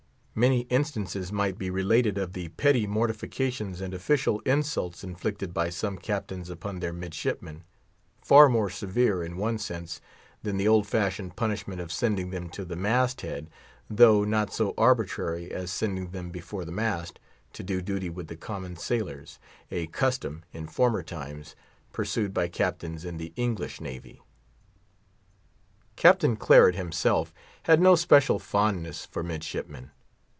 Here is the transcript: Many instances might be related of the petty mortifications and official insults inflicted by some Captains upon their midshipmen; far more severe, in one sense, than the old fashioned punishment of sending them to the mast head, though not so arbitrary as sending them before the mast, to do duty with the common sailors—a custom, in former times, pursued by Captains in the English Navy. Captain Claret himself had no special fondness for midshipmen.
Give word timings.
Many 0.33 0.61
instances 0.69 1.29
might 1.29 1.57
be 1.57 1.69
related 1.69 2.17
of 2.17 2.31
the 2.31 2.47
petty 2.47 2.87
mortifications 2.87 3.81
and 3.81 3.93
official 3.93 4.39
insults 4.39 5.03
inflicted 5.03 5.53
by 5.53 5.69
some 5.69 5.97
Captains 5.97 6.49
upon 6.49 6.79
their 6.79 6.93
midshipmen; 6.93 7.65
far 8.23 8.47
more 8.47 8.69
severe, 8.69 9.23
in 9.25 9.35
one 9.35 9.57
sense, 9.59 9.99
than 10.41 10.55
the 10.55 10.69
old 10.69 10.87
fashioned 10.87 11.35
punishment 11.35 11.81
of 11.81 11.91
sending 11.91 12.29
them 12.29 12.49
to 12.51 12.63
the 12.63 12.77
mast 12.77 13.21
head, 13.21 13.49
though 13.89 14.23
not 14.23 14.53
so 14.53 14.73
arbitrary 14.77 15.51
as 15.51 15.69
sending 15.69 16.11
them 16.11 16.29
before 16.29 16.63
the 16.63 16.71
mast, 16.71 17.19
to 17.51 17.61
do 17.61 17.81
duty 17.81 18.09
with 18.09 18.27
the 18.27 18.37
common 18.37 18.77
sailors—a 18.77 19.87
custom, 19.87 20.43
in 20.53 20.65
former 20.65 21.03
times, 21.03 21.57
pursued 21.91 22.33
by 22.33 22.47
Captains 22.47 23.03
in 23.03 23.17
the 23.17 23.33
English 23.35 23.81
Navy. 23.81 24.21
Captain 25.97 26.37
Claret 26.37 26.75
himself 26.75 27.33
had 27.63 27.81
no 27.81 27.95
special 27.95 28.39
fondness 28.39 29.05
for 29.05 29.23
midshipmen. 29.23 29.91